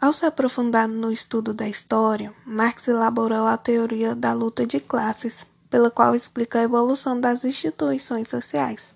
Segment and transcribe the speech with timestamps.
[0.00, 5.44] Ao se aprofundar no estudo da história, Marx elaborou a teoria da luta de classes,
[5.68, 8.94] pela qual explica a evolução das instituições sociais.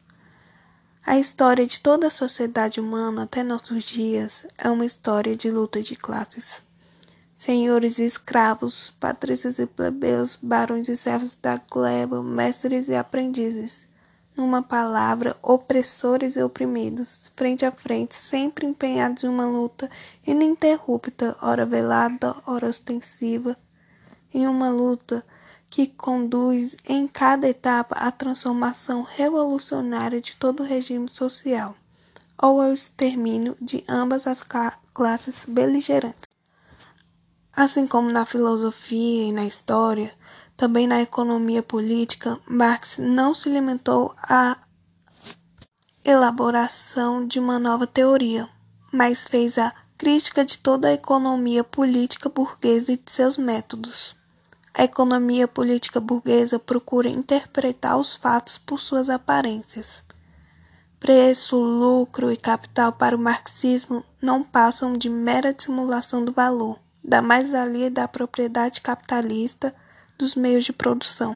[1.04, 5.82] A história de toda a sociedade humana até nossos dias é uma história de luta
[5.82, 6.62] de classes.
[7.34, 13.88] Senhores e escravos, patrícios e plebeus, barões e servos da gleba, mestres e aprendizes
[14.36, 19.90] numa palavra, opressores e oprimidos, frente a frente, sempre empenhados em uma luta
[20.26, 23.56] ininterrupta, ora velada, ora ostensiva,
[24.32, 25.24] em uma luta
[25.68, 31.74] que conduz em cada etapa à transformação revolucionária de todo o regime social,
[32.40, 34.44] ou ao extermínio de ambas as
[34.92, 36.28] classes beligerantes.
[37.54, 40.12] Assim como na filosofia e na história,
[40.62, 44.56] também na economia política, Marx não se limitou à
[46.04, 48.48] elaboração de uma nova teoria,
[48.92, 54.14] mas fez a crítica de toda a economia política burguesa e de seus métodos.
[54.72, 60.04] A economia política burguesa procura interpretar os fatos por suas aparências.
[61.00, 67.20] Preço, lucro e capital para o marxismo não passam de mera dissimulação do valor, da
[67.20, 69.74] mais-valia da propriedade capitalista
[70.22, 71.34] dos meios de produção.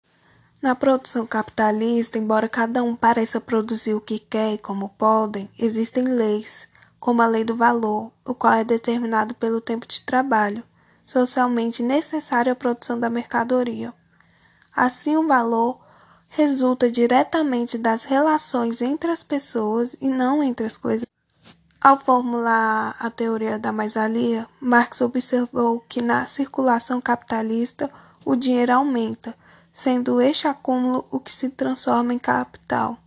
[0.62, 6.04] Na produção capitalista, embora cada um pareça produzir o que quer e como podem, existem
[6.04, 6.68] leis,
[7.00, 10.62] como a lei do valor, o qual é determinado pelo tempo de trabalho,
[11.04, 13.92] socialmente necessário à produção da mercadoria.
[14.74, 15.80] Assim, o valor
[16.28, 21.06] resulta diretamente das relações entre as pessoas e não entre as coisas.
[21.82, 27.90] Ao formular a teoria da mais-valia, Marx observou que na circulação capitalista
[28.26, 29.36] o dinheiro aumenta,
[29.72, 32.98] sendo este acúmulo o que se transforma em capital.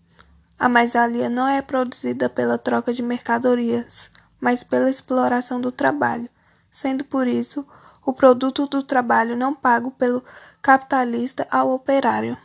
[0.57, 4.09] A mais-valia não é produzida pela troca de mercadorias,
[4.39, 6.29] mas pela exploração do trabalho,
[6.71, 7.67] sendo por isso
[8.05, 10.23] o produto do trabalho não pago pelo
[10.61, 12.37] capitalista ao operário.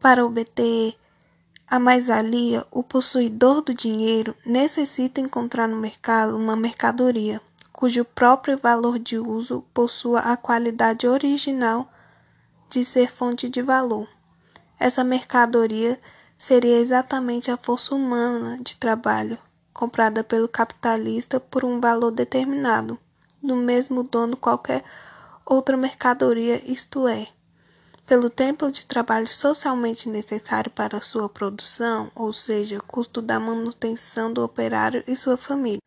[0.00, 0.96] Para obter
[1.68, 7.38] a mais-valia, o possuidor do dinheiro necessita encontrar no mercado uma mercadoria
[7.82, 11.92] cujo próprio valor de uso possua a qualidade original
[12.68, 14.06] de ser fonte de valor.
[14.78, 16.00] Essa mercadoria
[16.36, 19.36] seria exatamente a força humana de trabalho,
[19.74, 22.96] comprada pelo capitalista por um valor determinado,
[23.42, 24.84] do mesmo dono qualquer
[25.44, 27.26] outra mercadoria, isto é,
[28.06, 34.40] pelo tempo de trabalho socialmente necessário para sua produção, ou seja, custo da manutenção do
[34.44, 35.82] operário e sua família.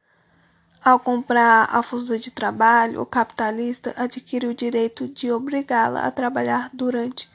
[0.85, 6.69] Ao comprar a força de trabalho, o capitalista adquire o direito de obrigá-la a trabalhar
[6.71, 7.27] durante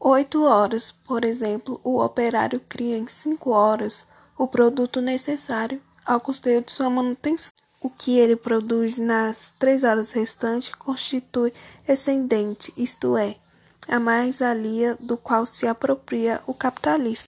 [0.00, 0.90] oito horas.
[0.90, 6.90] Por exemplo, o operário cria em cinco horas o produto necessário ao custeio de sua
[6.90, 7.52] manutenção.
[7.80, 11.52] O que ele produz nas três horas restantes constitui
[11.86, 13.36] excedente, isto é,
[13.86, 17.20] a mais-valia do qual se apropria o capitalista.